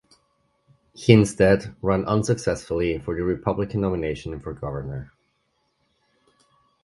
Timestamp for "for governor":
4.39-5.13